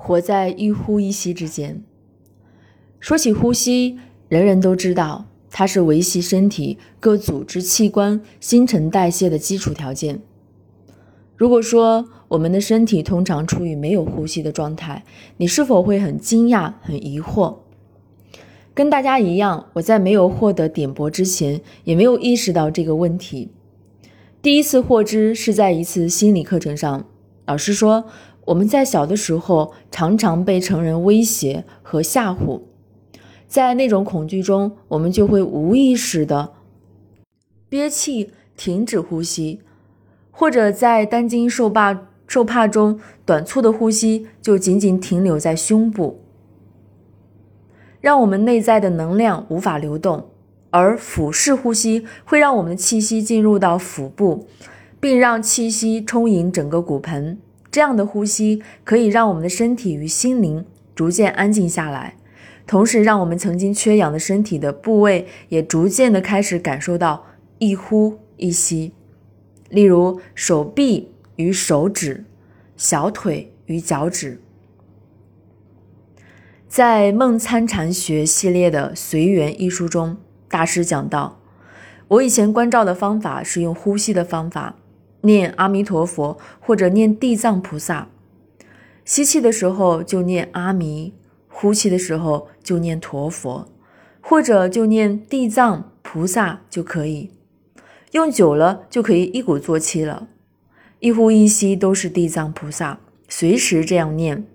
[0.00, 1.82] 活在一呼一吸之间。
[3.00, 10.22] 说起呼吸，人人都知道，它是维系身体各组织器官新陈代谢的基础条件。
[11.36, 15.04] 如果说我们的身体通常处于没有呼吸的状态，
[15.38, 17.56] 你是否会很惊讶、很疑惑？
[18.72, 23.50] 跟大家一样，我在没有获得点拨之前，也没有意识到这个问题。
[24.40, 27.04] 第一次获知是在一次心理课程上，
[27.46, 28.04] 老师说。
[28.48, 32.62] 我们在小的时候常常被成人威胁和吓唬，
[33.46, 36.52] 在那种恐惧中，我们就会无意识的
[37.68, 39.60] 憋气、停止呼吸，
[40.30, 46.22] 或者在担惊受怕、受怕中，短促的呼吸就仅仅停留在胸部，
[48.00, 50.30] 让我们内在的能量无法流动。
[50.70, 54.46] 而腹式呼吸会让我们的气息进入到腹部，
[54.98, 57.38] 并让气息充盈整个骨盆。
[57.70, 60.64] 这样的呼吸可以让我们的身体与心灵
[60.94, 62.16] 逐渐安静下来，
[62.66, 67.26] 同时让我们曾经缺氧的身体的部位也逐渐的开始感受到
[67.58, 68.92] 一呼一吸。
[69.68, 72.24] 例如手臂与手指、
[72.76, 74.40] 小腿与脚趾。
[76.66, 80.16] 在梦参禅学系列的《随缘》一书中，
[80.48, 81.40] 大师讲到，
[82.08, 84.76] 我以前关照的方法是用呼吸的方法。
[85.22, 88.08] 念阿弥陀佛，或者念地藏菩萨，
[89.04, 91.14] 吸气的时候就念阿弥，
[91.48, 93.68] 呼气的时候就念陀佛，
[94.20, 97.30] 或者就念地藏菩萨就可以。
[98.12, 100.28] 用久了就可以一鼓作气了，
[101.00, 104.46] 一呼一吸都是地藏菩萨，随时这样念。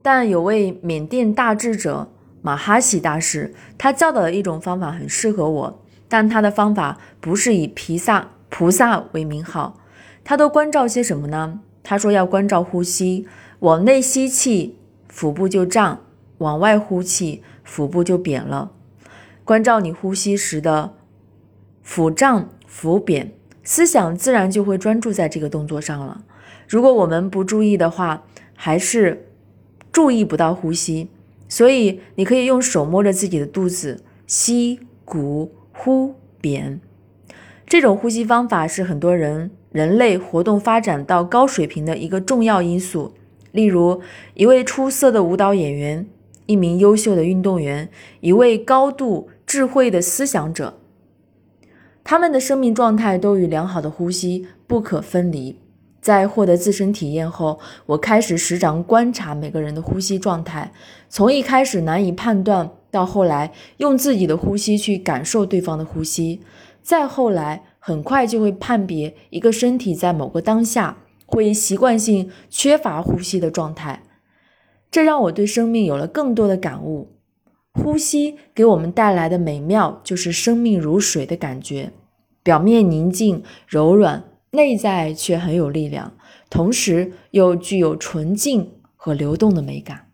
[0.00, 8.30] 但有位缅甸大智者马哈喜大师，他教导的一种方法很适合我，但他的方法不是以菩萨。
[8.50, 9.80] 菩萨为名号，
[10.22, 11.60] 他都关照些什么呢？
[11.82, 13.26] 他说要关照呼吸，
[13.60, 14.76] 往内吸气，
[15.08, 16.00] 腹部就胀；
[16.38, 18.72] 往外呼气，腹部就扁了。
[19.44, 20.94] 关照你呼吸时的
[21.82, 23.32] 腹胀、腹扁，
[23.64, 26.24] 思想自然就会专注在这个动作上了。
[26.68, 28.24] 如果我们不注意的话，
[28.54, 29.28] 还是
[29.90, 31.08] 注意不到呼吸。
[31.48, 36.80] 所以你可以用手摸着自己的肚子，吸、鼓、呼、扁。
[37.70, 43.14] 这种呼吸方法是很多人人类活动发展到高水平的一个重要因素。
[43.52, 44.00] 例如，
[44.34, 46.04] 一位出色的舞蹈演员，
[46.46, 47.88] 一名优秀的运动员，
[48.22, 50.80] 一位高度智慧的思想者，
[52.02, 55.54] 他们的生命状态都与良好的呼吸不可分离。
[56.00, 60.72] 在获得自身体验后，我开始时常观察每个人的呼吸状态，
[61.08, 66.40] 从一开始难以判断，到后来用自己的呼吸去感受对方的呼吸。
[66.90, 74.02] 再后来，很快就会判别一个身体在某个当下会习惯性缺乏呼吸的状态，
[74.90, 77.12] 这让我对生命有了更多的感悟。
[77.74, 81.92] 呼吸给我们带来的美妙，就是生命如水的感觉，
[82.42, 86.14] 表面宁静柔软，内在却很有力量，
[86.50, 90.09] 同时又具有纯净和流动的美感。